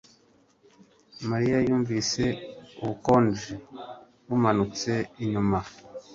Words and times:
mariya 1.29 1.57
yumvise 1.67 2.23
ubukonje 2.81 3.53
bumanutse 4.27 4.91
inyuma 5.23 5.59